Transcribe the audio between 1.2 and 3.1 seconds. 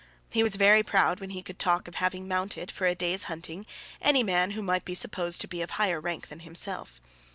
he could talk of having mounted, for a